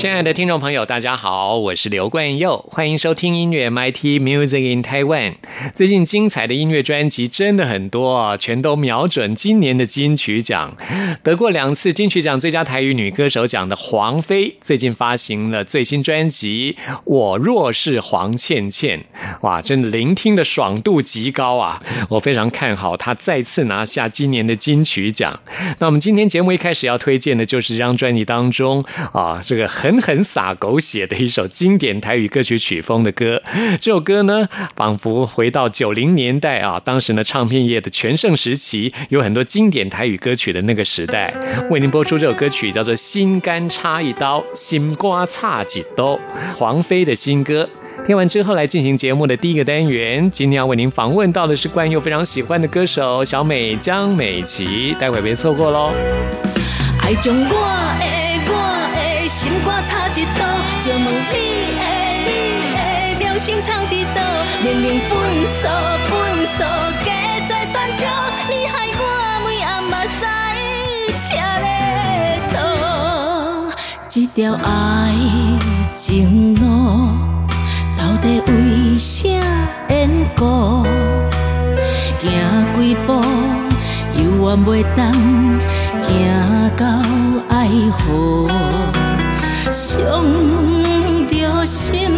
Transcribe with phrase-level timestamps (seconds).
[0.00, 5.34] 亲爱的听众朋友，大家好，我是刘冠佑，欢迎收听音乐 MIT Music in Taiwan。
[5.74, 10.74] 最近精彩的音乐专辑真的很多，全都瞄准今年的金曲奖。
[11.22, 18.98] 得过两次金曲奖最佳台语女歌手奖的黄飞，最近发行了最新专辑《我若是黄倩倩》，
[19.42, 21.78] 哇，真的聆听的爽度极高啊！
[22.08, 25.38] 我非常看好她再次拿下今年的金曲奖。
[25.78, 28.82] 那我们今天节目一开始要推荐的就是这张专辑当中
[29.12, 29.89] 啊，这个很。
[29.90, 33.42] 狠狠撒狗血的一首经典台语歌曲曲风的歌，
[33.80, 41.34] 这首歌呢，仿佛回到九零年代啊，当时呢唱片业的全盛时期，有很多经典台语歌曲的那个时代。
[41.70, 46.16] 为您播出这首歌曲叫做《心肝插一刀》，心瓜插几刀，
[46.56, 47.68] 黄飞的新歌。
[48.06, 50.30] 听完之后，来进行节目的第一个单元。
[50.30, 55.92] 今天要为您访问到的是冠佑非常喜欢的歌手小美江美琪，待会别错过喽。
[57.02, 57.12] 爱
[63.40, 64.20] 心藏伫倒？
[64.62, 65.66] 明明分手
[66.08, 66.62] 分手，
[67.02, 68.06] 加再算账，
[68.50, 69.02] 你害我
[69.46, 70.20] 每暗目屎
[71.24, 72.58] 车咧倒。
[74.10, 74.68] 这条爱
[75.94, 76.62] 情路，
[77.96, 79.26] 到底为啥
[79.88, 80.84] 缘故？
[82.20, 82.28] 行
[82.74, 83.14] 几步，
[84.16, 84.20] 犹
[84.50, 85.10] 原袂当
[86.02, 86.06] 行
[86.76, 86.84] 到
[87.48, 88.46] 爱河。
[89.72, 90.22] 伤
[91.26, 92.10] 着心，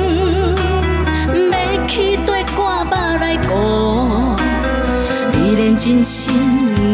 [1.92, 4.34] 去对肝巴来顾，
[5.34, 6.32] 你连真心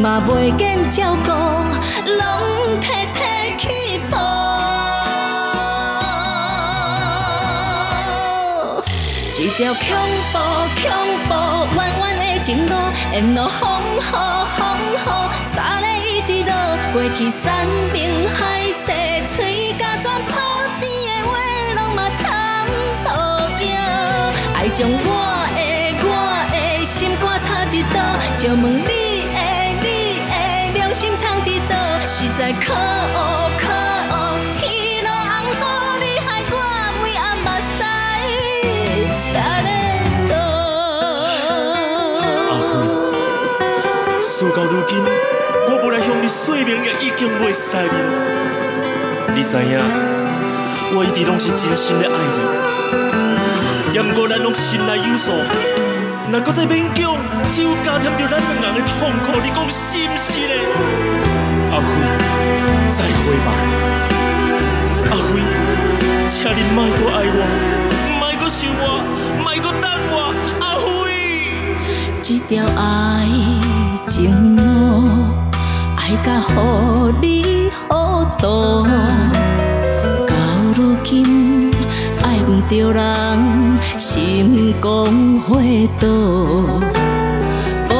[0.03, 2.21] 嘛袂见照顾，拢
[2.81, 3.23] 替替
[3.57, 3.69] 去
[4.11, 4.19] 抱。
[9.39, 9.87] 一条恐
[10.33, 10.37] 怖
[10.83, 10.91] 恐
[11.29, 11.31] 怖
[11.77, 12.73] 弯弯的情路，
[13.13, 14.99] 沿路风雨风雨，
[15.55, 16.53] 沙咧一直落，
[16.93, 18.58] 过去山明海
[24.79, 24.95] 将我
[25.57, 25.61] 的
[26.07, 26.09] 我
[26.53, 27.99] 的心肝插一刀，
[28.37, 29.39] 就问你的
[29.83, 30.33] 你的
[30.73, 31.75] 良心藏伫倒？
[32.07, 33.67] 实在可恶可
[34.15, 35.53] 恶，天落红雨，
[35.99, 36.55] 你害我
[37.03, 37.77] 每暗目屎
[39.19, 39.27] 车
[39.67, 39.69] 咧
[40.31, 40.33] 倒。
[42.53, 42.71] 阿飞，
[44.23, 47.93] 事到如今，我无来向你说明也已经袂使了。
[49.35, 49.75] 你知影，
[50.95, 52.78] 我一直拢是真心的爱你。
[53.95, 55.33] 也毋过咱拢心内有数，
[56.31, 57.17] 若搁再勉强，
[57.53, 59.41] 只有加添着咱两人的痛苦。
[59.43, 60.61] 你讲是毋是咧？
[61.73, 61.87] 阿辉，
[62.91, 63.49] 再会吧。
[65.11, 65.41] 阿辉，
[66.29, 67.41] 请你莫搁爱我，
[68.21, 68.85] 莫搁想我，
[69.43, 70.17] 莫搁等我。
[70.61, 70.87] 阿辉，
[72.23, 72.87] 这条爱
[74.07, 74.61] 情路，
[75.97, 76.57] 爱甲予
[77.23, 77.89] 你糊
[78.39, 78.87] 涂，
[82.69, 83.79] 着人。
[83.97, 85.05] 心光
[85.41, 86.07] 回倒，
[87.91, 87.95] 无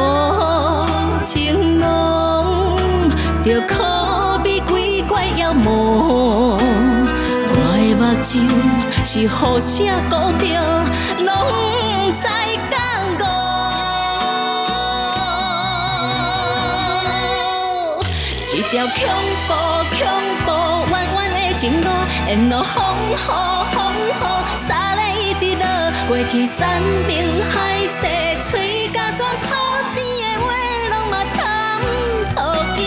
[1.23, 2.45] 情郎，
[3.43, 6.57] 着可比鬼怪妖魔。
[7.51, 8.47] 我的目睭
[9.03, 9.27] 是雨
[9.59, 10.45] 声勾着，
[11.19, 11.27] 拢
[12.21, 12.25] 在
[12.71, 12.73] 讲
[13.19, 13.21] 误。
[18.51, 18.95] 一条恐
[19.47, 19.49] 怖
[19.97, 19.99] 恐
[20.45, 20.47] 怖
[20.91, 21.18] 弯弯
[21.59, 21.89] 情路，
[22.25, 24.13] 沿路风雨风雨，
[24.65, 25.65] 沙咧一直落。
[26.07, 28.07] 过去山明海誓，
[28.49, 29.49] 嘴甲全破
[29.93, 30.47] 甜的话，
[30.89, 31.37] 拢嘛参
[32.33, 32.39] 透
[32.77, 32.79] 镜。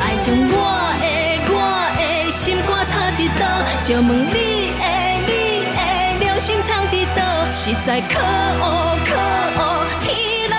[0.00, 0.54] 爱将我
[1.00, 1.04] 的
[1.50, 1.52] 我
[1.98, 3.42] 的心肝插一刀，
[3.82, 4.86] 就问你的
[5.26, 5.30] 你
[5.74, 5.78] 的
[6.20, 7.50] 良心藏伫倒？
[7.50, 9.10] 实在可恶可
[9.60, 9.60] 恶，
[9.98, 10.54] 天落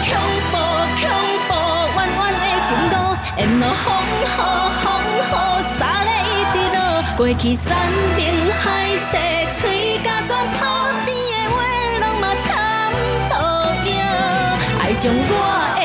[0.00, 0.10] 恐
[0.50, 0.56] 怖
[1.00, 1.02] 恐
[1.48, 1.50] 怖，
[1.96, 2.94] 弯弯的情路，
[3.36, 4.38] 沿路风雨风
[5.04, 5.20] 雨，
[5.78, 6.78] 洒咧一直落，
[7.16, 7.68] 过去山
[8.16, 8.18] 盟
[8.50, 8.64] 海
[8.96, 9.12] 誓，
[9.60, 10.58] 嘴甲全破
[11.04, 11.56] 天的话，
[12.00, 12.48] 拢嘛惨
[13.28, 13.32] 到
[13.84, 13.88] 命，
[14.80, 15.30] 爱将我
[15.76, 15.80] 的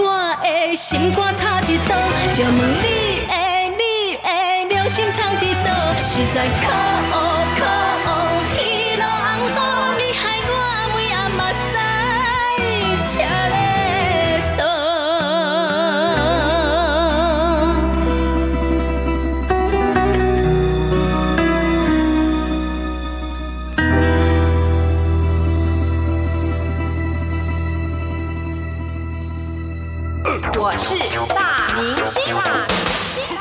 [0.00, 0.02] 我
[0.42, 1.94] 的心肝插一刀，
[2.34, 2.88] 就问你
[3.28, 3.32] 的
[3.78, 4.28] 你的
[4.74, 5.68] 良心藏伫倒，
[6.02, 7.29] 实在可恶。
[30.32, 30.94] 我是
[31.34, 32.76] 大明星，大明
[33.16, 33.36] 星。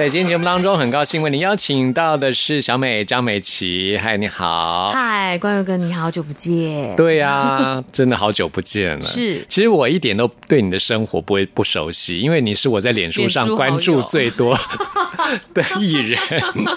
[0.00, 3.98] 在今天节目当中，很高兴为您邀请到的是小美江美琪。
[4.00, 4.90] 嗨，你好。
[4.94, 6.96] 嗨，关佑哥，你好久不见。
[6.96, 9.02] 对呀、真的好久不见了。
[9.02, 14.58] 是其实我一点都对你的生活不会不熟悉，因为你是我在脸书上关注最多
[15.52, 16.18] 的艺人。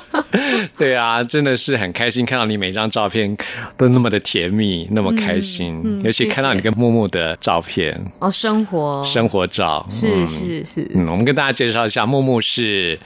[0.77, 3.37] 对啊，真的是很开心看到你每张照片
[3.77, 9.87] 都那么的甜蜜，那么开心，嗯尤其看到你跟木木的照片，哦，生活生活照。
[9.89, 12.99] 是嗯是是，嗯，我们跟大家介绍一下，木木是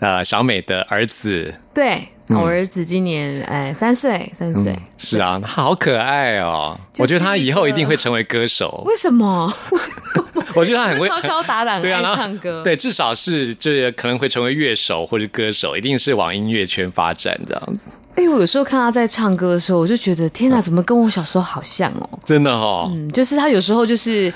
[0.00, 4.74] 呃小美的儿子，对，我儿子今年哎三岁，三岁。
[4.96, 6.78] 是啊，他好可爱哦。
[6.98, 8.82] 我觉得他以后一定会成为歌手。
[8.86, 9.52] 为什么？
[10.54, 12.62] 我觉得他很会 敲敲打打，对啊，唱歌。
[12.62, 17.90] 对，至少是就是可能会成为乐手或者歌手，一定是往音乐圈发展这样子。
[18.14, 22.08] 哎，我有时候看他在唱歌的时候，我就觉得天哪，怎么跟我小时候好像哦？
[22.24, 24.32] 真的哦，嗯，就是他有时候就是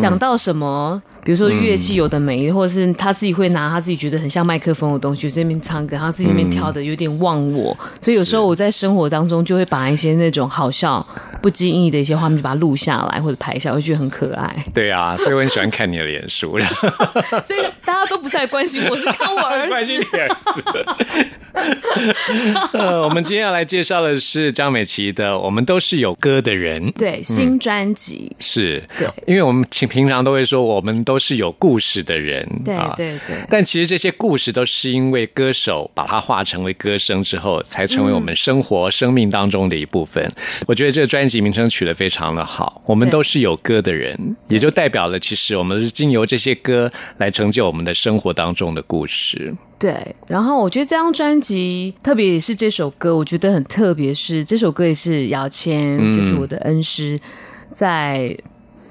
[0.00, 11.04] 想到什么，比如说乐器有的没，或者是他自己会拿他自己觉得很像麦克风的东西，在那边唱歌，他自己那边跳的有点忘我，所以有时候我在生活当中就会把一些那种好笑、
[11.40, 14.54] 不经意的一些画面就把它录下来或者拍下，我会觉得很可爱。
[14.74, 16.58] 对啊，所以我很喜欢看你的脸书，
[17.44, 19.84] 所以大家都不再关心我，是看我儿 关。
[19.84, 20.64] 心你儿子。
[22.72, 26.90] 呃，我们今天要来介绍的是江美琪的《我们都是有歌的人》。
[26.98, 29.08] 对新专辑，是，对。
[29.26, 32.94] 因为我们平平常都会说，我们都是有故事的人，对啊。
[32.96, 33.36] 对对。
[33.48, 40.30] 但其实这些故事都是因为歌手把它化成为歌声之后，才成为我们生活、生命当中的一部分。
[40.66, 49.54] 我觉得这个专辑名称取得非常的好，我们都是有歌的人，也就代表了其实我们是经由这些歌来成就我们的生活当中的故事。
[49.78, 57.20] 对，然后我觉得这张专辑，特别也是这首歌，我觉得很特别，是这首歌也是姚谦，就是我的恩师，
[57.72, 58.36] 在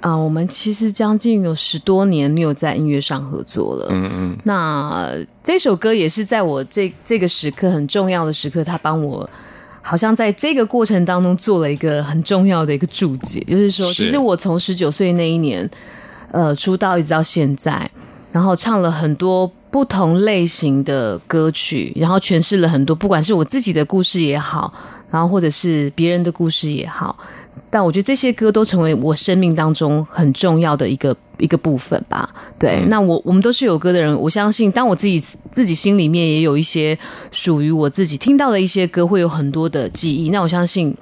[0.01, 3.87] 啊、我们其实将近有十多年没有在音乐上合作了。
[3.89, 5.11] 嗯嗯，那
[5.43, 9.27] 这首歌也是在我这这个时刻很重要的时刻，他帮我。
[9.81, 15.69] 好像在这个过程当中做了一个很重要的一个注解，就是说，其实我从十九岁那一年，
[16.31, 17.87] 呃，出道一直到现在，
[18.31, 24.73] 然后唱了很多不同类型的歌曲，然后诠释了很多，不管是我自己的故事也好，
[25.11, 27.17] 然后或者是别人的故事也好，
[27.69, 32.33] 但我觉得这些歌都成为我生命当中很重要的一个一个部分吧。
[32.57, 36.97] 对，那我我们都是有歌的人，我相信，当我自己自己心里面也有一些
[37.29, 40.29] 属于我自己听到的一些歌，会有很多的记忆。
[40.29, 40.95] 那我相信。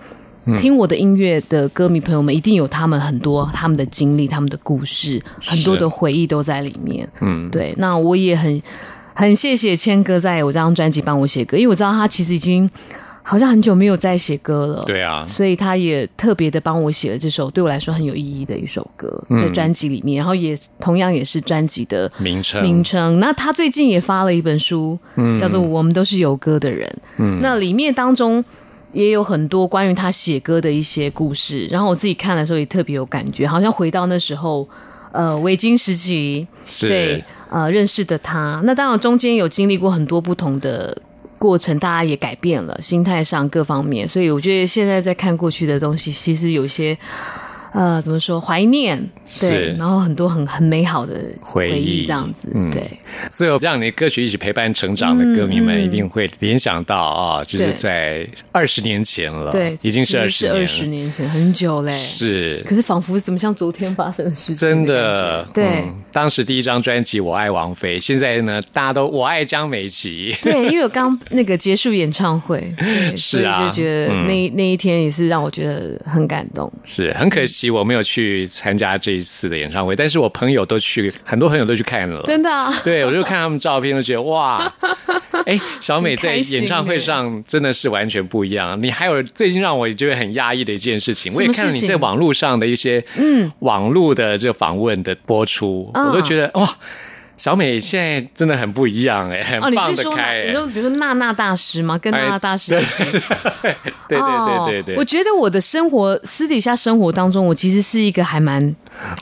[0.58, 7.08] 听我的音乐的歌迷朋友们，一定有他们很多他们的经历、他们的故事，很多的回忆都在里面。
[7.22, 7.74] 嗯，对。
[7.78, 8.62] 那我也很
[9.14, 12.70] 很谢谢谦哥在我这张专辑帮我写歌，因为我知道他其实已经
[13.22, 14.84] 好像很久没有在写歌了。
[14.86, 23.20] 对啊，所以他也特别的帮我写了这首对我来说很有意义的一首歌，在专辑里面，然后也同样也是专辑的名称名称。
[23.20, 25.00] 那他最近也发了一本书，
[25.40, 26.90] 叫做《我们都是有歌的人》。
[27.20, 28.44] 嗯那里面当中
[28.94, 34.66] 也有很多关于他写歌的一些故事，然后我自己看的时候也特别有感觉，好像回到那时候。
[35.16, 37.20] 呃，维京时期是对
[37.52, 40.98] 呃认识的他，那当然中间有经历过很多不同的
[41.38, 46.98] 过程，大家也改变了心态上各方面，所以我觉得现在在看过去的东西，其实有些
[47.74, 49.00] 呃怎么说怀念，
[49.40, 52.04] 对，然后很多很很美好的回忆。
[52.04, 52.72] 忆这样子，嗯。
[52.72, 52.84] 对。
[53.30, 62.64] 所以我让你的歌曲一起陪伴成长的歌迷们，一定会联想到啊，就是在二十年前了，对，已经是二十二十年前，很久嘞，是。
[62.66, 65.66] 可是仿佛怎么像昨天发生的事情，真的，对。
[65.66, 70.32] 嗯当时第一张专辑《我爱王菲》，现在呢，大家都我爱江美琪。
[70.44, 76.72] 对，因为我刚那个结束演唱会，对 所以是啊就觉得那、那一天也是让我觉得很感动。
[76.84, 84.74] 是很可惜我没有去参加这一次的演唱会，但是我朋友都去，很多朋友都去看了，真的啊， 对，我就看他们照片，就觉得哇，
[85.46, 88.82] 哎，小美在演唱会上真的是完全不一样。
[88.82, 93.52] 你还有最近让我觉得很压抑的一件事情，我也看了你在网络上的一些嗯。
[93.60, 96.08] 网络的这个访问的播出，嗯。
[96.08, 96.78] 我都觉得哇。
[97.36, 100.16] 小美现在真的很不一样哎，很哦，你放是说。
[100.46, 101.98] 你说比如说娜娜大师吗？
[101.98, 103.04] 跟娜娜大师哎一起。
[104.08, 108.76] 对对对对对哦我觉得我的生活私底下生活当中，我其实是一个还蛮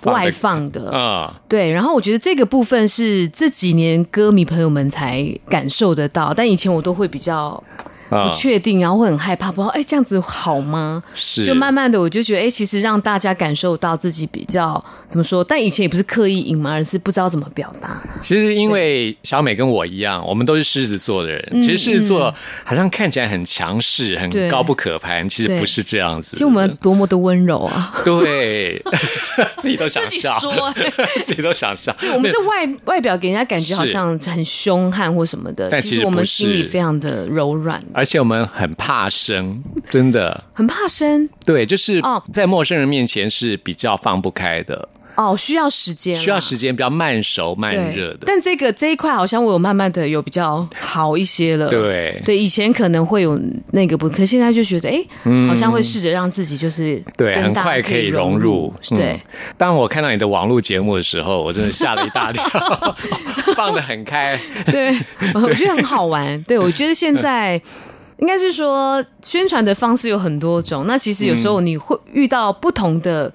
[0.03, 0.91] 外放的。
[0.94, 7.62] 嗯，对，然后我觉得这个部分是这几年歌迷朋友们才感受得到，但以前我都会比较啊
[8.12, 11.01] 不确定，然后会很害怕，不知道哎这样子好吗？
[11.13, 18.01] 是就慢慢的我就觉得哎，其实让大家感受到自己比较怎么说，但以前也不是刻意隐瞒，而是不知道怎么表达。
[18.22, 21.62] 其实因为小美跟我一样，我们都是狮子座的人。
[21.62, 22.34] 其实狮子座
[22.65, 26.36] 好像看起来很强势、很高不可攀，其实不是这样子的。
[26.36, 27.94] 其实我们多么的温柔啊！
[28.03, 28.82] 对
[29.58, 30.51] 自己都想自己笑，说
[31.24, 31.96] 自己都想笑。
[32.13, 40.43] 我们是外外表给人家感觉好像很凶悍或什么的，但其实我们心里非常的柔软，而且我们很怕生，真的。
[40.53, 41.29] 很怕生？
[41.46, 42.24] 对，就是哦。
[42.34, 48.20] 在陌生人面前是比较放不开的，哦，需要时间，需要时间，比较慢熟慢对热的。
[48.25, 51.68] 但这个这一块好像我有慢慢的有比较好一些了。
[51.70, 53.39] 对对，以前可能会有
[53.72, 55.03] 那个不，可现在就觉得哎、
[55.48, 58.74] 好像会试着让自己就是嗯对，很快可以融融入。
[58.91, 59.22] 嗯对，
[59.58, 62.44] 当我看到你的网络节目的时候，我真的吓了一大跳，
[63.56, 64.39] 放的很开。
[64.65, 64.96] 对，
[65.36, 66.41] 我觉得很好玩。
[66.44, 67.62] 对，我觉得现在。
[68.18, 70.86] 应该是说，宣传的方式有很多种。
[70.86, 73.34] 那其实有时候你会遇到不同的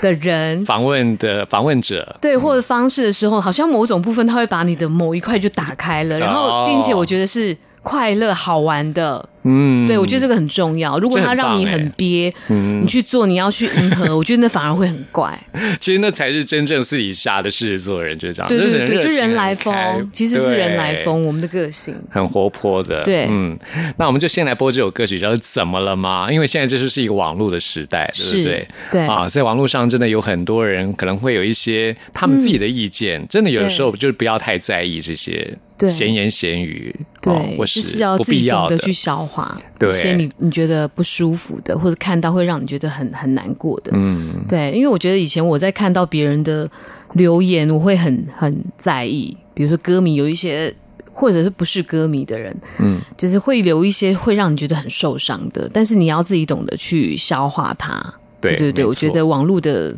[0.00, 9.28] 的人，访问的访问者，对，或者方式的时候，好像某种部分它会把你的某一块就打开了，然后哦并且我觉得是快乐好玩的。
[9.44, 10.98] 嗯，对，我觉得这个很重要。
[10.98, 15.38] 如果他让你很憋，你去做，你要去迎合， 我觉得那反而会很怪。
[15.78, 19.74] 其实那才是真正私底下的狮子座人，就是这样，对对对，就人来疯，
[20.12, 21.94] 其实是人来疯，我们的个性。
[22.10, 23.02] 很活泼的。
[23.02, 23.58] 对嗯，
[23.98, 26.28] 那我们就先来播这首歌曲，叫做《怎么了吗》？
[26.32, 28.68] 因为现在这就是一个网络的时代，对不是对？
[28.92, 35.52] 对啊，在网络上真的有很多人可能会有一些他们自己的意见，真的有的时候就是不要太在意这些
[35.88, 38.78] 闲言闲语，对，哦或就是要不必要的。
[38.84, 39.33] 去消化
[39.78, 43.92] 对一些你你觉得不舒服的，或者看到会让你觉得很很难过的。
[43.94, 46.70] 嗯，对，因为我觉得以前我在看到别人的
[47.14, 50.74] 留言，我会很很在意，比如说歌迷有一些。
[51.16, 58.04] 或者是不是歌迷的人，嗯，就是会留一些会让你觉得很受伤的，但是你要自己懂得去消化它。
[58.40, 59.94] 对对对，我觉得网络的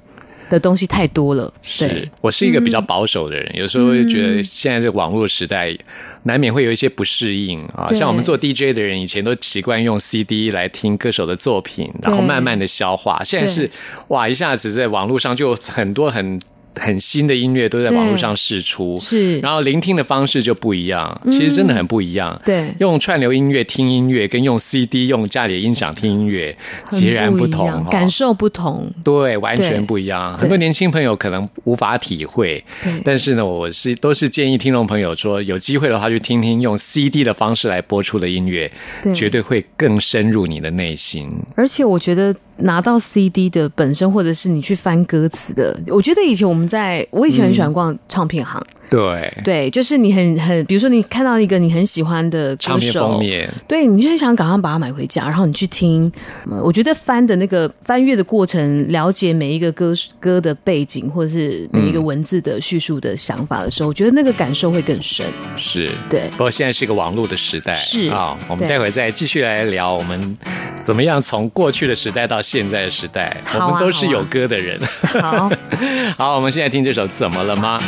[0.48, 1.52] 的东西太多了。
[1.62, 5.76] 是，我是一个比较保守的人，有时候会觉嗯得现在这网络时代，
[6.24, 7.92] 难免会有一些不适应啊。
[7.92, 13.22] 像我们做 DJ 的人，以前都习惯用 CD 来听歌手的作品，然后慢慢的消化。
[13.24, 13.70] 现在是
[14.08, 16.40] 哇，一下子在网络上就有很多很
[16.80, 19.38] 很新的音乐都在网络上试出，是。
[19.40, 22.40] 然后聆听的方式就不一样，其实真的很不一样。
[22.44, 22.72] 对。
[22.78, 26.56] 用串流音乐听音乐，跟用 CD 用家里的音响听音乐
[26.88, 28.90] 截然不同哦，感受不同。
[29.02, 30.36] 对，完全不一样。
[30.36, 32.62] 很多年轻朋友可能无法体会，
[33.04, 38.70] 但是呢，我是都是建议听众朋友说，有机会的话去听听用 CD 的方式来播出的音乐，
[39.02, 39.14] 对。
[39.14, 41.28] 绝对会更深入你的内心。
[41.54, 56.10] 而且我觉得拿到 CD 的本身，或者是你去翻歌词的，我觉得以前我们在，我以前很喜欢逛唱片行，对，对，就是你很很，比如说你看到一个你很喜欢的歌唱片手封，面，对，你就很想赶快把它买回家，然后你去听。
[56.50, 65.24] 呃我觉得翻的那个翻阅的过程，了解每一个歌歌的背景，或者是每一个文字的叙述的想法的时候，我觉得那个感受会更深。
[65.56, 65.88] 是。
[66.10, 66.28] 对。
[66.32, 68.08] 不过现在是一个网络的时代，是。
[68.08, 68.36] 啊。
[68.48, 70.36] 我们待会再继续来聊，我们
[70.76, 74.80] 怎么样从过去的时代到现在的时代，啊我们都是有歌的人。
[75.20, 75.50] 好，
[76.18, 77.78] 好，我们现在听这首《怎么了吗》。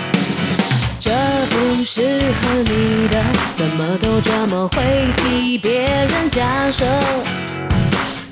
[1.00, 1.10] 这
[1.48, 3.18] 不适合你的，
[3.56, 4.82] 怎么都这么会
[5.16, 6.84] 替别人假设。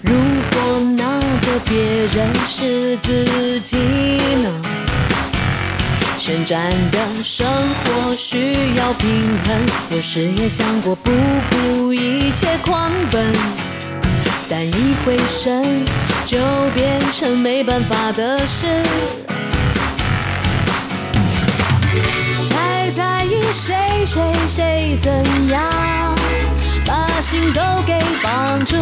[0.02, 0.12] 如
[0.52, 3.78] 果那个别人是自己
[4.42, 4.52] 呢？
[6.18, 9.08] 旋转的生活需要平
[9.46, 9.56] 衡，
[9.88, 11.10] 有时也想过不
[11.50, 13.32] 顾一切狂奔，
[14.50, 15.82] 但一回神
[16.26, 16.36] 就
[16.74, 18.82] 变成没办法的事。
[23.52, 25.62] 谁谁谁怎样，
[26.84, 28.76] 把心都给绑住，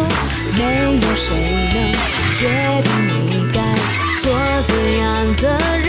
[0.57, 1.35] 没有谁
[1.73, 1.75] 能
[2.33, 2.89] 决定
[3.29, 3.59] 你该
[4.21, 4.31] 做
[4.67, 5.87] 怎样的人。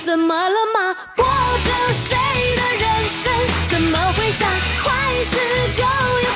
[0.00, 0.94] 怎么了吗？
[1.16, 1.24] 过
[1.64, 2.16] 着谁
[2.56, 3.32] 的人生？
[3.70, 4.48] 怎么会想
[4.84, 5.36] 坏事
[5.76, 6.28] 就有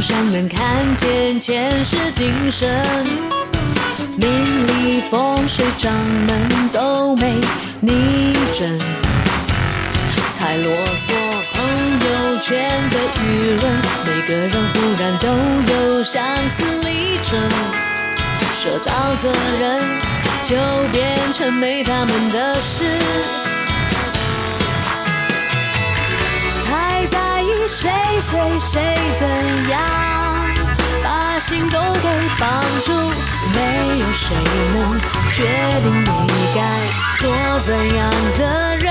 [0.00, 2.66] 好好像能看见前世今生，
[4.16, 5.92] 名利风水掌
[6.26, 7.38] 门都没
[7.80, 8.78] 你真。
[10.38, 11.12] 太啰嗦，
[11.52, 11.60] 朋
[12.00, 13.76] 友圈的舆论，
[14.06, 15.28] 每个人忽然都
[15.74, 16.24] 有相
[16.56, 17.38] 似历程，
[18.54, 19.30] 说到责
[19.60, 19.80] 任
[20.44, 20.56] 就
[20.94, 22.84] 变成没他们的事。
[28.30, 29.26] 谁谁怎
[29.70, 29.82] 样，
[31.02, 32.08] 把心都给
[32.38, 32.92] 绑住，
[33.52, 34.36] 没有谁
[34.72, 35.00] 能
[35.32, 35.42] 决
[35.82, 36.06] 定你
[36.54, 36.58] 该
[37.18, 37.28] 做
[37.66, 38.08] 怎样
[38.38, 38.86] 的人。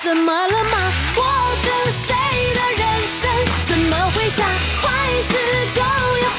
[0.00, 0.78] 怎么了吗？
[1.16, 1.24] 过
[1.64, 2.14] 着谁
[2.54, 3.28] 的人生？
[3.66, 5.34] 怎么会想坏事
[5.74, 6.30] 就要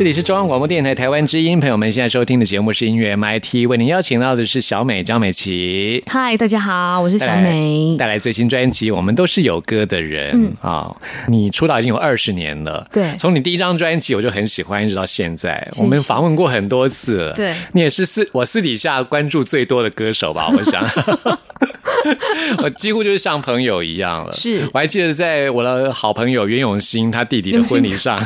[0.00, 6.02] 这里是中央广播电台台湾之音，朋友们现在收听的节目是音乐 MIT，为您邀请到的是小美张美琪。
[6.06, 7.98] 嗨，大家好，我是小美。
[7.98, 10.90] 带来最新专辑《我们都是有歌的人》嗯啊、
[11.28, 20.82] 你出道已经有二十年了，对从你第一张专辑我就很喜欢，一直到现在，谢我们访问过很多次了，对你也是私我私底下关注最多的歌手吧， 我想。
[22.62, 24.32] 我几乎就是像朋友一样了。
[24.32, 28.18] 是我还记得在我的好朋友袁永新他弟弟的婚礼上，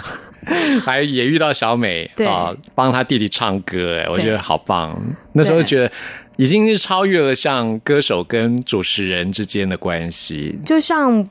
[0.85, 2.27] 还也遇到小美对。
[2.27, 4.97] 啊，帮她弟弟唱歌，哎，我觉得好棒。
[5.33, 5.91] 那时候觉得
[6.37, 11.29] 已经是超越了像歌手跟主持人之间的关系，就像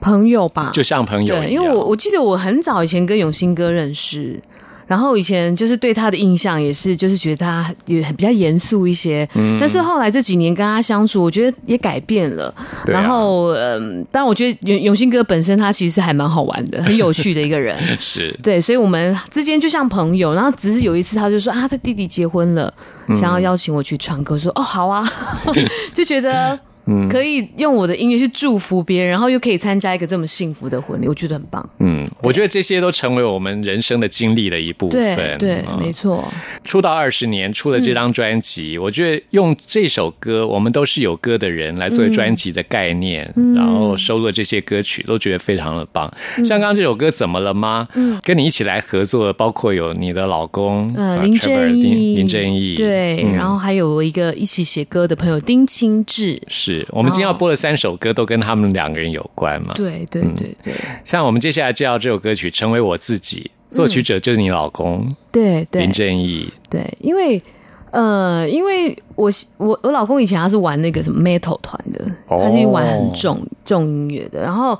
[0.00, 1.36] 朋友吧，就像朋友。
[1.36, 4.40] 对，因为我我记得我很早以前跟永兴哥认识，
[4.90, 9.28] 然后以前就是对他的印象也是，就是觉得他也很比较严肃一些。
[9.36, 12.48] 嗯但是后来这几年跟他相处，我觉得也改变了。
[12.48, 17.80] 啊然后，嗯，但我觉得永永兴哥本身他其实还蛮好玩的，很有趣的一个人。
[18.00, 22.74] 是对，所以我们之间就像朋友，然后只是有一次他就说啊，他弟弟结婚了，
[23.06, 25.08] 嗯想要邀请我去唱歌，我说哦好啊，
[25.94, 26.58] 就觉得
[26.90, 27.08] 嗯。
[27.08, 31.66] 可以用我的音乐去祝福别人，然后又可以参加一个这么幸福的婚礼，我觉得很棒。
[31.78, 35.38] 嗯，我觉得这些都成为我们人生的经历的一部分。
[35.38, 35.78] 对，嗯。
[35.80, 36.22] 没错，
[36.64, 43.54] 出道二十年，出了这张专辑，我觉得用这首歌，我们都是有歌的人来作为专辑的概念，嗯。
[43.54, 46.12] 然后收录了这些歌曲，都觉得非常的棒。
[46.44, 48.20] 像刚刚这首歌《怎么了吗》，嗯。
[48.22, 53.32] 跟你一起来合作的，包括有你的老公嗯、啊林正义，林林正义，对，嗯。
[53.32, 59.74] 然后还有一个一起写歌的朋友丁清志，是我们今天要播的三首歌都跟他们两个人有关嘛？
[59.74, 60.34] 对对嗯。
[60.36, 60.74] 对对。
[61.04, 65.82] 像我们接下来介绍这首歌曲《成为我自己》，作曲者就是你老公对对。
[65.82, 67.42] 林正义，对，因为。
[67.92, 72.40] 呃，因为我我我老公以前他是玩那个什么 metal 团的，哦。
[72.40, 74.78] 他是玩很重重音乐的，然后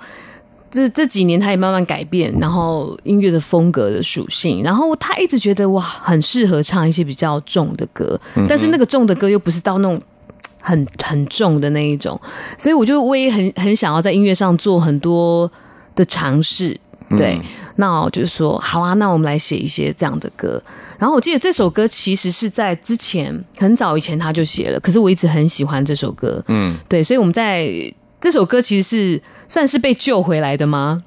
[0.70, 8.16] 这这几年他也慢慢改变，然后音乐的风格的属性，然后他一直觉得哇，很适合唱一些比较重的歌，
[8.48, 10.00] 但是那个重的歌又不是到那种
[10.60, 12.20] 很很重的那一种，
[12.58, 15.50] 所以我就我也很很想要在音乐上做很多
[15.94, 16.78] 的尝试，
[17.16, 17.40] 对，
[17.76, 20.62] 那我就说好啊，那我们来写一些这样的歌。
[20.98, 27.68] 然后我记得这首歌其实是在之前很早以前他就写了，可是我一直很喜欢这首歌，嗯，对，所以我们在
[28.20, 31.02] 这首歌其实是算是被救回来的吗？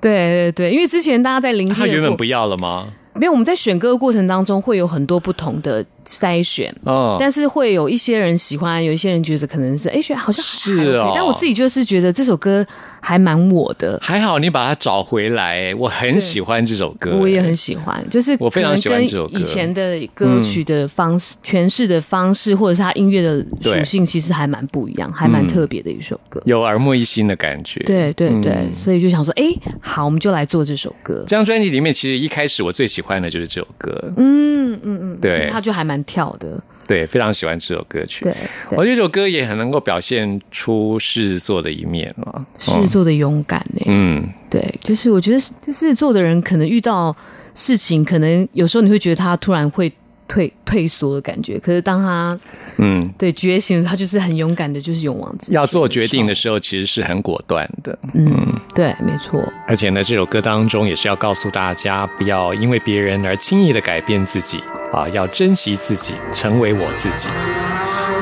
[0.00, 2.88] 对对对，因为之前大家在聆听他原本不要了吗？
[3.14, 6.74] 没有，我们在选歌的过程当中会有很多不同的筛选。
[6.84, 12.64] 哦，但是会有一些人喜欢，有一些人觉得可能是哎，觉得好像还是哦但我自己就是觉得这首歌
[13.00, 26.40] 还蛮我的，还好你把它找回来，我很喜欢这首歌，我也很喜欢，就是我非常喜欢这首歌以前的歌曲的方式、诠释的方式，或者是它音乐的属性，其实还蛮不一样，还蛮特别的一首歌。
[26.44, 27.80] 有耳目一新的感觉。
[27.80, 29.44] 对对对，嗯所以就想说，哎，
[29.80, 31.24] 好，我们就来做这首歌。
[31.26, 34.12] 这张专辑里面，其实一开始我最喜欢的就是这首歌。
[34.16, 38.24] 嗯嗯嗯，对它就还蛮跳的，对，非常喜欢这首歌曲。
[38.24, 38.32] 对
[38.70, 42.40] 对我觉得这首歌也很能够表现出狮子座的一面啊。
[42.58, 47.14] 狮子座的勇敢呢、嗯，对，就是我觉得，就狮子座的人可能遇到
[47.54, 49.92] 事情，可能有时候你会觉得他突然会
[50.28, 52.38] 退退缩的感觉，可是当他
[52.78, 55.54] 嗯，对觉醒，他就是很勇敢的，就是勇往直前。
[55.54, 57.98] 要做决定的时候，其实是很果断的。
[58.14, 64.60] 嗯，对，没错，而且呢，这首歌当中也是要告诉大家，不要因为别人而轻易的改变自己
[64.92, 67.28] 啊，要珍惜自己，成为我自己。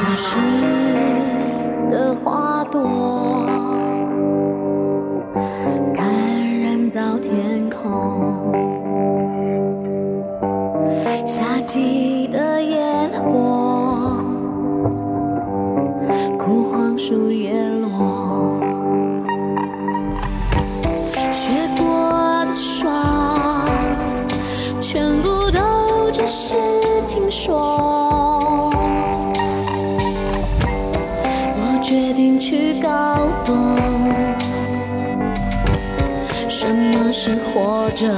[0.09, 0.37] 有时
[1.89, 3.47] 的花朵，
[5.95, 7.64] 感染到天
[11.37, 14.23] 夏季的烟火，
[16.39, 18.61] 枯黄树叶落，
[21.33, 21.85] 学过
[22.45, 23.69] 的霜，
[24.81, 26.55] 全部都只是
[27.05, 28.71] 听说。
[31.57, 32.89] 我决定去搞
[33.43, 33.77] 懂，
[36.49, 38.17] 什么是活着。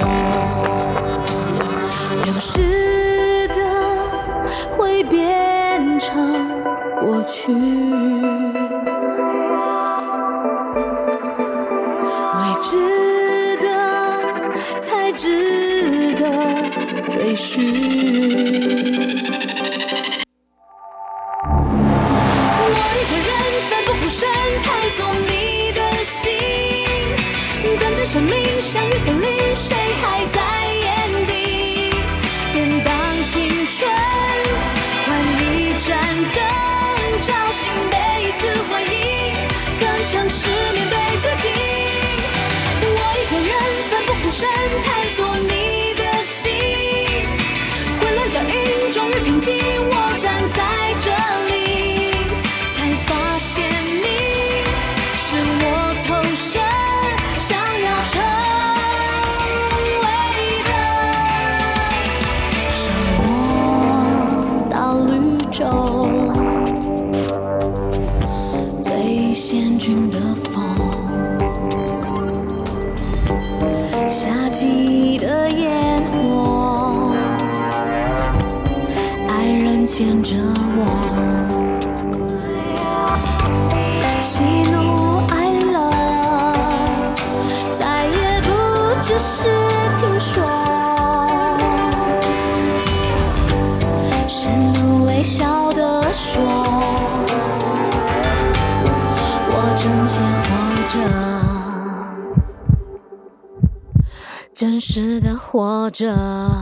[105.90, 106.55] 着。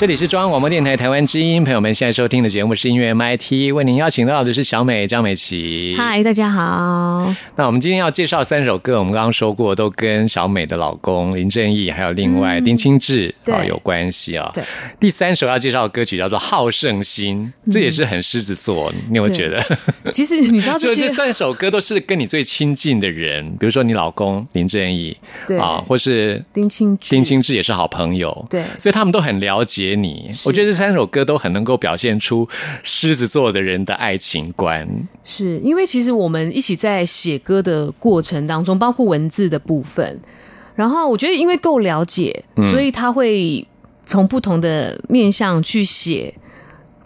[0.00, 5.94] 这里是中央广播电台台湾之音，朋友们现在收听的节目是音乐 MIT，为您邀请到的是小美张美琪。
[5.94, 7.30] 嗨，大家好。
[7.54, 14.50] 那我们今天要介绍三首歌，我们刚刚说过，都跟小美的老公林正义还有另外丁清志对啊有关系啊。
[14.54, 14.64] 对，
[14.98, 19.62] 第三首要介绍的歌曲叫做《好胜心》，这也是很狮子座，你有没有觉得？
[20.12, 25.14] 其实你知道就这三首歌都是跟你最亲近的人，比如说你老公林正义，
[25.46, 30.30] 对啊，或是丁清志丁清志也是好朋友，对所以他们都很了解你。
[30.44, 32.48] 我觉得这三首歌都很能够表现出
[32.82, 34.88] 狮子座的人的爱情观。
[35.24, 40.20] 是因为其实我们一起在写歌的过程当中，包括文字的部分，
[40.74, 43.66] 然后我觉得因为够了解，嗯所以他会
[44.04, 46.32] 从不同的面向去写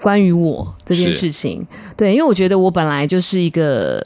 [0.01, 1.67] 关于我这件事情。
[1.97, 4.05] 对，因为我觉得我本来就是一个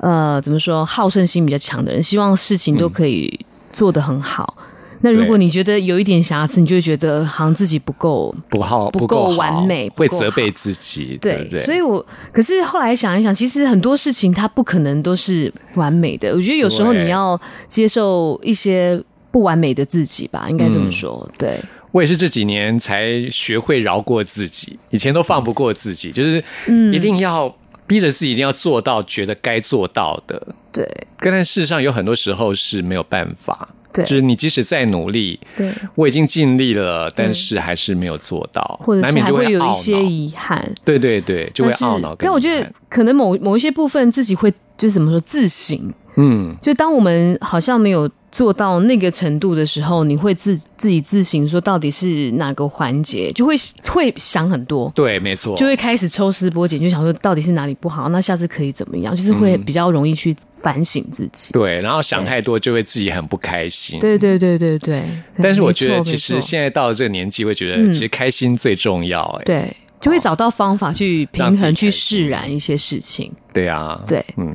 [0.00, 4.56] 呃，怎么说，好胜心比较强的人，希望事情都可以做得很好。
[5.00, 11.64] 那如果你觉得有一点瑕疵，你就会觉得好像自己不够不好不够完美会责备自己，对对，对？
[11.64, 16.32] 所以我可是后来想一想，其实很多事情它不可能都是完美的。
[16.34, 21.28] 我觉得有时候你要接受一些不完美的自己吧，应该这么说。
[21.36, 21.60] 对，
[21.92, 27.54] 我也是这几年才学会饶过自己，以前都放不过自己，就是嗯一定要
[27.86, 30.46] 逼着自己一定要做到觉得该做到的。
[30.72, 30.88] 对，
[31.20, 34.04] 但事实上有很多时候是没有办法，对。
[34.04, 39.96] 就是你即使再努力，对，我已经尽力了，但是还是没有做到，或者是还难免就会有一些。
[40.06, 42.14] 遗憾，对对对，就会懊恼。
[42.16, 45.78] 但我觉得可能某某一些部分自己会就是怎么说自省，
[46.16, 53.54] 嗯，就当我们好像没有做到那个程度的时候，你会自自己自省说到底是哪个环节，就会
[53.88, 54.92] 会想很多。
[54.94, 59.16] 对，没错，就会开始抽丝剥茧，就想说到底是哪里不好，那下次可以怎么样？
[59.16, 61.52] 就是会比较容易去反省自己。
[61.52, 63.98] 对，然后想太多就会自己很不开心。
[64.00, 65.02] 对对对对对。
[65.42, 69.22] 但是我觉得，其实现在到了这个年纪，会觉得嗯其实开心最重要。
[69.40, 73.32] 哎，对就会找到方法去平衡、去释然一些事情。
[73.52, 74.54] 对啊，对，嗯，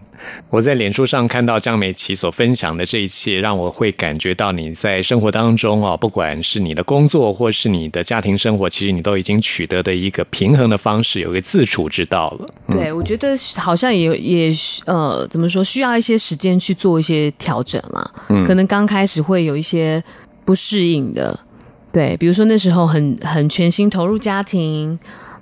[0.50, 12.46] 我在脸书上看到江美琪所分享的这一切，让我会感觉到你在生活当中啊，不管是你的工作或是你的家庭生活，其实你都已经取得的一个平衡的方式，有一个自处之道了。
[12.68, 18.12] 对，我觉得好像也也呃，怎么说，需要一些时间去做一些调整啦。
[18.30, 18.46] 嗯。
[18.46, 20.04] 可能刚开始会有一些
[20.46, 21.40] 不适应的，
[21.92, 25.00] 对，比如说那时候很很全心投入家庭，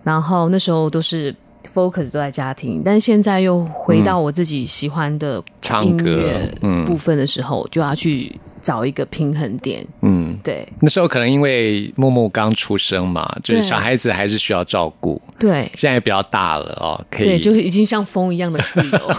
[0.09, 1.31] 然后那时候都是
[1.71, 6.83] focus 都在家庭，但现在又回到我自己喜欢的音唱歌乐嗯。
[6.83, 9.85] 部分的时候，就要去找一个平衡点。
[10.01, 15.21] 嗯，对那时候可能因为木木刚出生嘛，就是小孩子还是需要照顾。
[15.37, 19.11] 对现在比较大了哦，可以对，就已经像风一样的自由，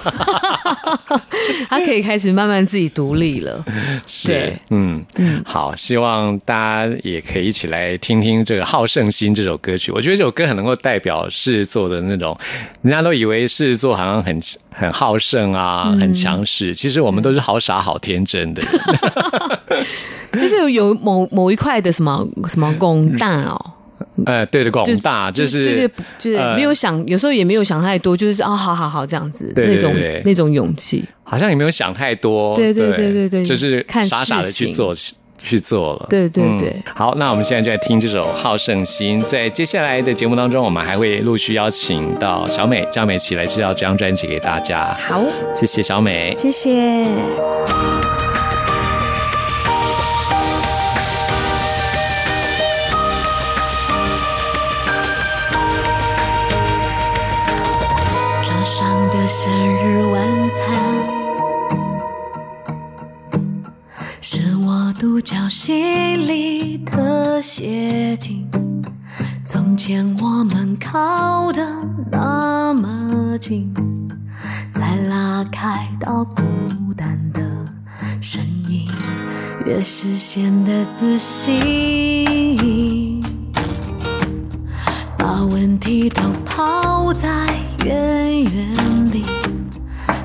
[1.69, 3.65] 他可以开始慢慢自己独立了。
[4.07, 6.55] 是对，嗯嗯，好，希望大
[6.87, 9.91] 家也可以一起来听听这个《好胜心》这首歌曲。
[9.93, 12.37] 我觉得这首歌很能够代表狮子座的那种，
[12.83, 14.39] 人家都以为狮子座好像很
[14.71, 18.73] 很好胜啊，嗯很强势，其实我们都是好傻好天真的人。
[20.33, 23.73] 就是有有某某一块的什么什么拱大哦，
[24.27, 29.95] 呃，对的，广大就是对对，就是呃没有想，有时候也没有想太多，就是啊，好好好这样子对对那种
[30.27, 31.05] 那种勇气。
[31.23, 34.95] 好像也没有想太多，对对对对对就是看傻傻的去做
[35.39, 36.07] 去做了。
[36.11, 39.23] 对对对嗯好，那我们现在就来听这首《好胜心》。
[39.27, 44.95] 在接下来的节目当中，我们还会陆续邀请到小美、江美琪来介绍这张专辑给大家。
[45.01, 45.23] 好，
[45.55, 46.35] 谢谢小美。
[46.37, 47.07] 谢谢。
[65.01, 68.47] 独角戏里的写景。
[69.47, 71.67] 从前我们靠得
[72.13, 73.73] 那么近，
[74.75, 76.43] 才拉开到孤
[76.95, 77.41] 单的
[78.21, 78.91] 身影，
[79.65, 83.23] 越是显得自信。
[85.17, 89.25] 把问题都抛在远远里，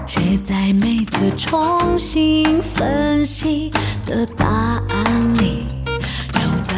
[0.05, 3.71] 却在每次重新分析
[4.05, 4.64] 的答案，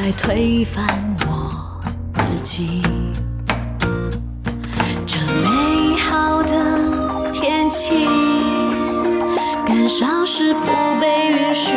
[0.08, 0.86] 在推翻
[1.26, 1.82] 我
[2.14, 2.82] 自己。
[5.06, 8.08] 这美好的天气，
[9.66, 11.74] 感伤是不被允许。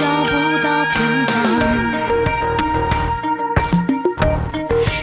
[0.00, 0.30] 找不
[0.64, 1.34] 到偏旁，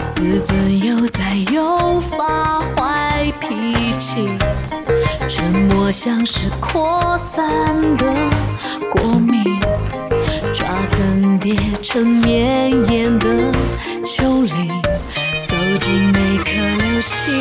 [0.10, 3.46] 自尊又在诱发坏脾
[4.00, 4.28] 气，
[5.28, 7.46] 沉默像是扩散
[7.98, 8.12] 的
[8.90, 9.60] 过敏，
[10.52, 13.28] 抓更叠成绵延的
[14.04, 14.82] 丘陵，
[15.48, 17.36] 走进每颗流星，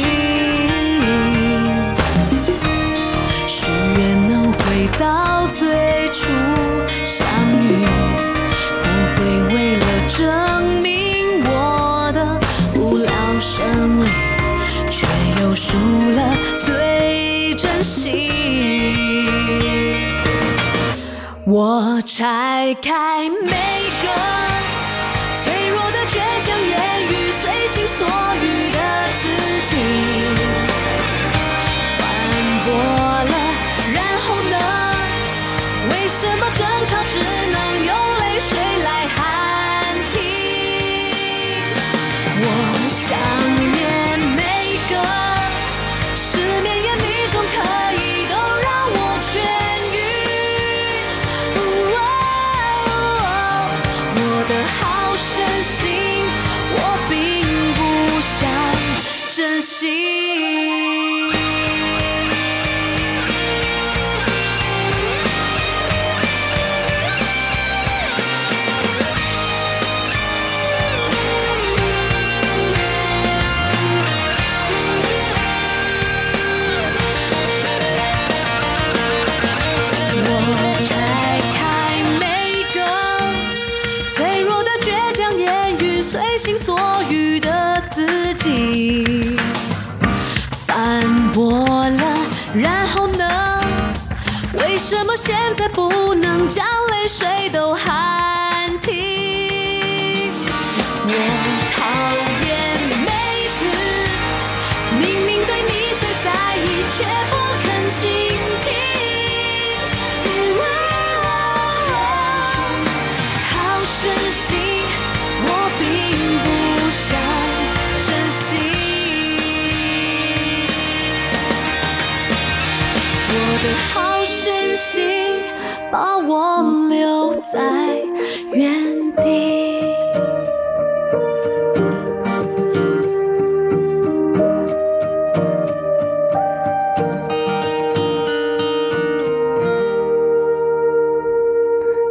[3.46, 5.35] 许愿能回到。
[16.12, 18.30] 了最真心。
[21.44, 23.85] 我拆开每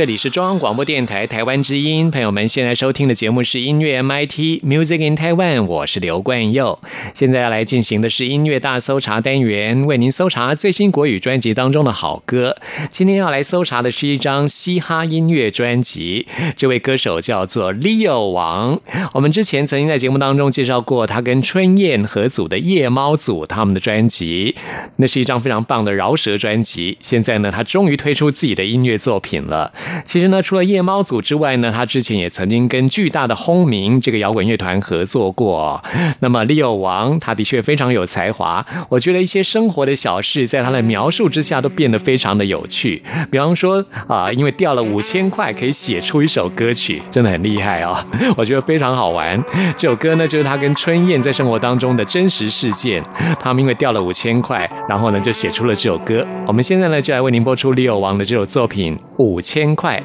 [0.00, 6.78] 这里是中央广播电台台湾之音，朋友们现在收听的节目是音乐 MIT Music in Taiwan，我是刘冠佑。
[7.12, 12.56] 现在要来进行的是音乐大搜查单元，为您搜查最新国语专辑当中的好歌。
[12.88, 16.26] 今天要来搜查的是一张嘻哈音乐专辑，
[16.56, 18.80] 这位歌手叫做 Leo 王。
[19.12, 24.56] 我们之前曾经在节目当中介绍过他跟春燕合组的夜猫组他们的专辑，
[24.96, 26.96] 那是一张非常棒的饶舌专辑。
[27.02, 29.70] 现在呢，他终于推出自己的音乐作品了。
[30.04, 35.82] 其实呢，除了夜猫组之外呢，他之前也曾经跟巨大的轰鸣这个摇滚乐团合作过。
[36.20, 43.02] 那么 Leo 王他的确非常有才华，我觉得一些生活的小事在他的描述之下都变得非常的有趣。
[43.30, 47.96] 比方说啊，因为掉了五千块可以写出一首歌曲，真的很厉害哦，
[48.36, 49.42] 我觉得非常好玩。
[49.76, 53.02] 这首歌呢，就是他跟春燕在生活当中的真实事件。
[53.38, 56.26] 他们因为掉了五千块，然后呢就写出了这首歌。
[56.46, 60.04] 我们现在呢就来为您播出 Leo 王的这首作品《五千块》。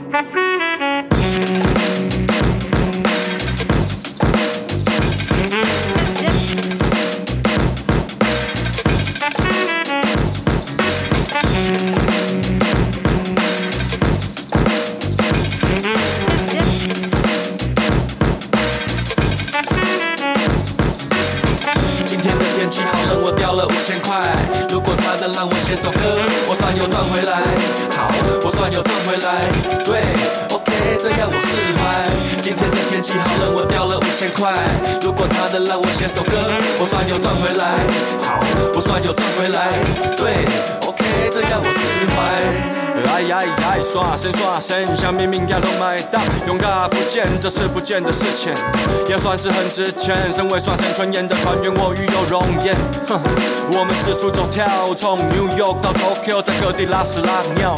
[36.96, 37.76] 算有赚回来。
[38.24, 38.40] 好，
[38.74, 39.68] 我算有赚回来。
[40.16, 40.32] 对
[40.88, 42.16] ，OK，这样我释怀。
[43.12, 48.54] 哎呀呀，耍神耍神，像明明呀都买到，勇敢不见这次不见的事情，
[49.10, 50.18] 也算是很值钱。
[50.34, 52.74] 身为耍神纯演的团员，我欲有容颜。
[53.10, 53.20] 哼，
[53.74, 54.66] 我们四处走跳，
[54.96, 57.76] 从 New York 到 Tokyo，在各地拉屎拉尿。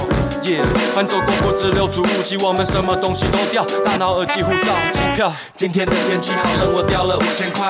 [0.48, 0.62] 耶，
[0.95, 5.34] 翻走过不止六足无极，我们什么东西都掉，大脑、耳机、护照、机票。
[5.54, 7.68] 今天的天气好冷，我掉了五千块。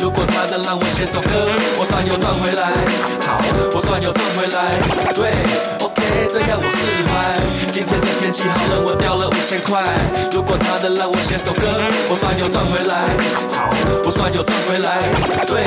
[0.00, 1.46] 如果他能让我写首歌，
[1.78, 2.74] 我算有赚回来。
[3.22, 3.38] 好，
[3.72, 4.66] 我算有赚回来。
[5.14, 5.30] 对
[5.78, 7.38] ，OK，这样我释怀。
[7.70, 9.84] 今天的天气好冷，我掉了五千块。
[10.32, 11.78] 如果他能让我写首歌，
[12.10, 13.06] 我算有赚回来。
[13.54, 13.70] 好，
[14.02, 14.98] 我算有赚回来。
[15.46, 15.62] 对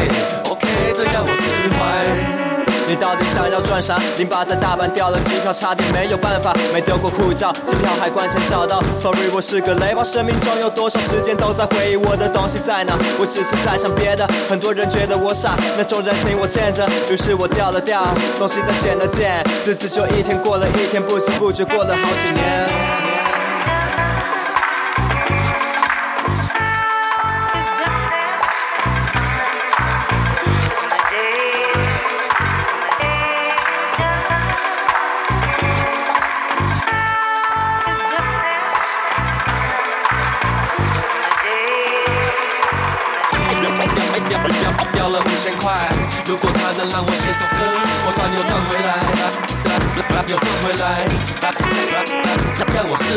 [0.51, 2.48] ，OK，这样我释怀。
[2.89, 3.99] 你到底想要赚啥？
[4.17, 8.81] 零八在大阪掉了机票，差点没有办法，没丢过护照，机票海关前找到。
[8.99, 12.95] Sorry，我是个雷包，生命中有多少时间都在回忆我的东西在哪？
[13.19, 18.03] 我只是在想别的，很多人觉得我傻，那种人情我欠着，于是我掉了掉，
[18.39, 22.88] 东西再捡了捡，日子就一天过了一天，不知不觉过了好几年。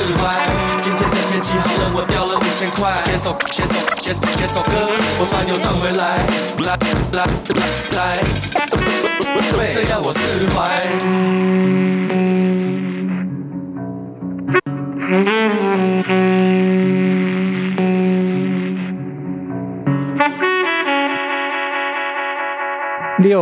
[0.03, 0.23] 让我释怀。
[0.81, 4.73] 今天的天气好冷，我掉了五千块，写首写首写写首歌，
[5.19, 6.19] 我算有赚回来，
[6.59, 6.77] 来
[7.13, 7.25] 来来
[7.97, 8.01] 来，
[9.71, 10.19] 这样我释
[10.51, 12.21] 怀。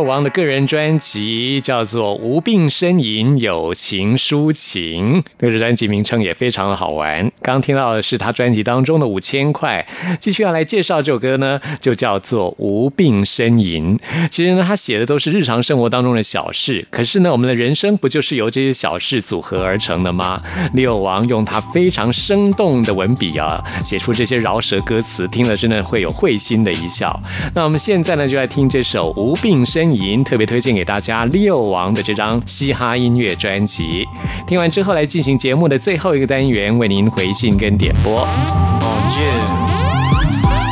[0.01, 7.31] 六王的个人专辑叫做《无病呻吟，有情抒情》，这个专辑名称也非常的好玩。
[7.43, 9.87] 刚听到的是他专辑当中的五千块，
[10.19, 13.95] 继续要来介绍这首歌呢，就叫做《无病呻吟》。
[14.31, 20.41] 其实呢，他写的都是日常生活当中的小事，可是呢，我们的人生不就是由这些小事组合而成的吗？
[20.73, 27.21] 六王用他非常生动的文笔啊，写出这些饶舌歌词，听了真的会有会心的一笑。
[27.53, 29.85] 那我们现在呢，就来听这首《无病呻》，
[30.23, 34.07] 特别推荐给大家六王的这张嘻哈音乐专辑。
[34.47, 38.21] 听完之后，来进行节目的最后一个单元，为您回信跟点播。
[38.21, 38.87] 哦
[39.17, 39.81] 耶！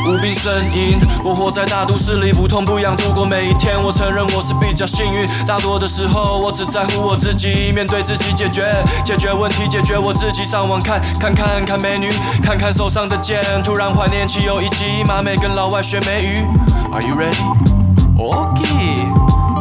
[0.07, 3.78] 无病呻吟，我活在大都市里，不痛不痒度过每一天。
[3.82, 8.65] 我承认我是比较幸运，大多的时候我只在乎我自己，面对自己解决，
[9.05, 10.43] 解决问题，解决我自己。
[10.43, 12.09] 上网看看看看美女，
[12.41, 16.43] 看看手上的剑，突然怀念起有一集马美跟老外学美语。
[16.91, 17.79] Are you ready?
[18.20, 19.07] Okay.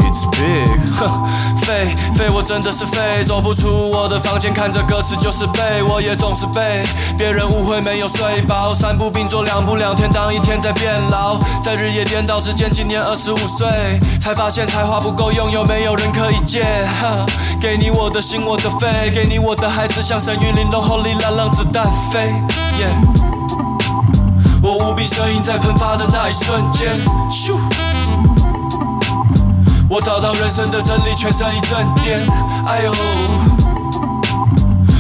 [0.01, 0.67] It's big，
[0.99, 1.27] 哼，
[1.59, 6.83] 废废，我真的是废，走不出我的房间，看着歌词就是背，我也总是背，
[7.17, 13.69] 别人误会没有睡饱，三步并作两步两天，当一天在变老，在日夜颠倒之间，今年二十五岁，
[14.21, 16.65] 才发现才华不够用，有没有人可以借？
[17.01, 17.25] 哈，
[17.63, 22.35] 给你我的心，我的肺，给你我的孩子，像神谕玲珑后力量让子弹飞。
[22.75, 22.91] Yeah
[24.61, 26.93] 我无比声音在喷发的那一瞬间，
[27.31, 27.57] 咻。
[29.91, 32.21] 我找到人生的真理，全身一阵颠。
[32.67, 32.93] 哎呦，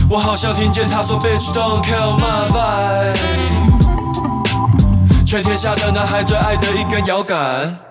[0.09, 3.19] 我好像听见他说，Bitch don't kill my vibe。
[5.27, 7.88] 全天下的男孩最爱的一根摇杆。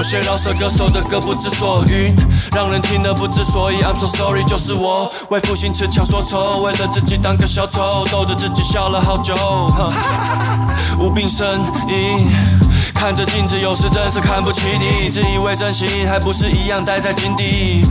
[0.00, 2.16] 有些饶舌歌手的歌不知所云，
[2.52, 3.82] 让人听得不知所以。
[3.82, 9.34] I'm so sorry，就是我为赋新词强说愁，为了自己当个小丑，逗得自己笑了好久。
[10.98, 11.44] 无病呻
[11.86, 12.32] 吟，
[13.00, 17.82] 看着镜子有时真是看不起你，自以为真心还不是一样待在井底。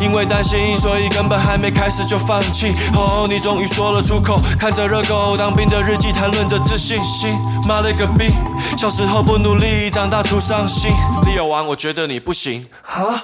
[0.00, 2.72] 因为担心，所以根本还没开始就放弃。
[2.94, 7.38] 哦，你终于说了出口，看着热狗当兵的日记，谈论着自信心。
[7.68, 8.34] 妈了个逼！
[8.78, 10.90] 小时候不努力，长大徒伤心。
[11.26, 12.64] 利友王，我觉得你不行。
[12.82, 13.20] 哈？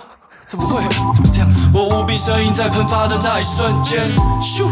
[0.47, 0.83] 怎么会？
[0.83, 1.71] 怎么这样子？
[1.73, 4.05] 我无比声音在喷发的那一瞬间，
[4.43, 4.69] 咻！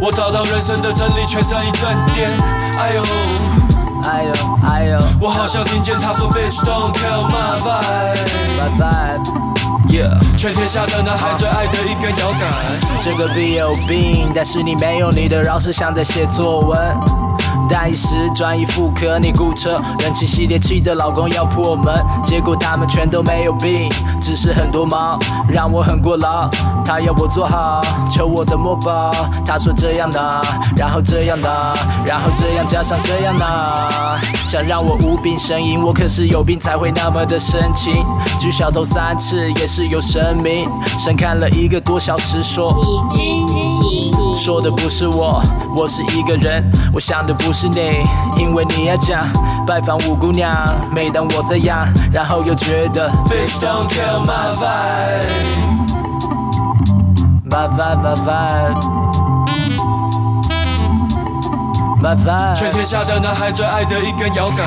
[0.00, 2.30] 我找到人生的真理，全身一阵颠。
[2.78, 3.02] 哎呦，
[4.08, 4.32] 哎呦
[4.66, 8.16] 哎呦，我好像听见他说，Bitch don't kill my vibe。
[8.58, 9.18] 拜拜。
[9.88, 12.42] Yeah，全天下的男孩最爱的一根摇杆。
[13.02, 17.27] 这个 B 有病，但是你没有你的饶舌像在写作文。
[17.68, 21.94] 大一时转移妇科，你顾车，人气系列气的老公要破门，
[22.24, 23.90] 结果他们全都没有病，
[24.20, 26.48] 只是很多忙，让我很过劳。
[26.84, 27.80] 他要我做好，
[28.10, 29.10] 求我的墨宝，
[29.46, 30.42] 他说这样的，
[30.76, 31.74] 然后这样的，
[32.06, 37.94] 然后这样加上这样的，想让我无病呻吟，我可是有病才会那么的深情。
[38.38, 42.74] 举小头三次也是有神明，神看了一个多小时说。
[44.48, 45.42] 说的不是我，
[45.76, 46.64] 我是一个人。
[46.90, 48.02] 我想的不是你，
[48.38, 49.22] 因为你爱讲
[49.66, 50.66] 拜访五姑娘。
[50.90, 55.28] 每当我这样，然后又觉得 Bitch don't kill my vibe，my
[57.76, 58.80] vibe my vibe
[62.00, 62.54] my vibe。
[62.54, 64.66] 全天下的男孩最爱的一根摇杆。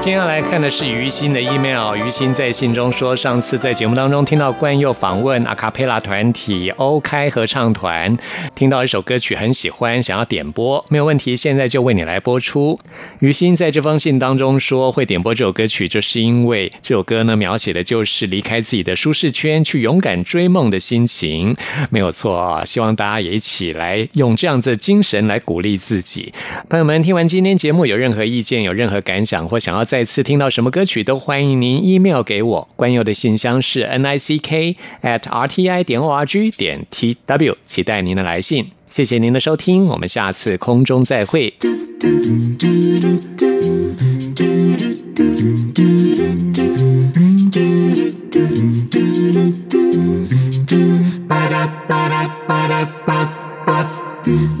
[0.00, 1.94] 接下来看的是于心的 email。
[1.94, 8.16] 于心在信中说，上次在节目当中听到冠佑访问阿卡贝拉团体欧开合唱团，
[8.54, 12.78] 听到一首歌曲很喜欢，想要点播，没有问题，现在就为你来播出。
[13.18, 21.54] 于心在这封信当中说，会点播这首歌曲，就是因为这首歌呢描写的就是离开自己的舒适圈，去勇敢追梦的心情，
[21.90, 22.62] 没有错。
[22.64, 26.32] 希望大家也一起来用这样子的精神来鼓励自己。
[26.70, 32.68] 朋友们，听完今天节目有任何意见、有任何感想或想要再次听到什么歌曲，都欢迎您 email 给我。
[32.76, 38.66] 关佑的信箱是 n i c k at r t i 点 o r g 点 t w，期待您的来信。
[38.86, 41.52] 谢谢您的收听，我们下次空中再会。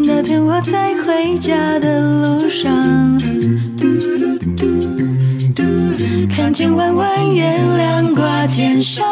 [0.00, 2.00] 那天我在回家的
[2.40, 3.20] 路上，
[6.40, 7.44] 看见弯弯月
[7.76, 9.06] 亮挂天上，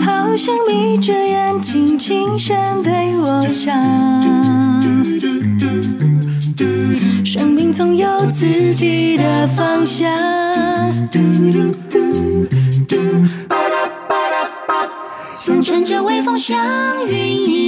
[0.00, 3.74] 好像眯着眼睛轻声对我讲，
[7.26, 10.08] 生命总有自己的方向。
[15.36, 17.67] 想乘着微风像云一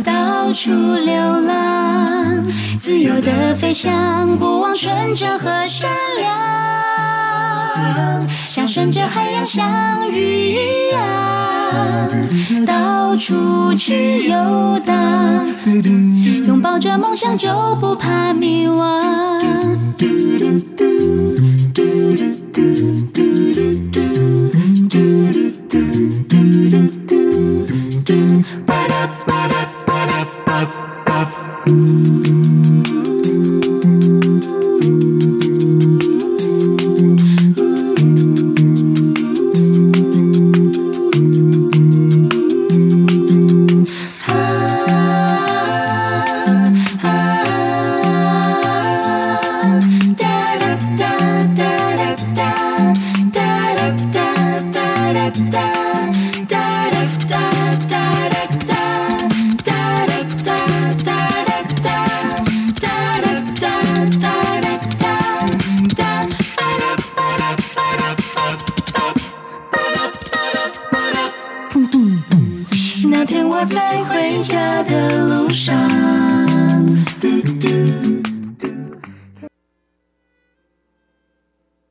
[0.00, 2.44] 到处流浪，
[2.78, 6.30] 自由的飞翔，不忘纯真和善良。
[8.48, 15.44] 像顺着海洋，像鱼一样，到处去游荡，
[16.46, 19.02] 拥抱着梦想就不怕迷惘。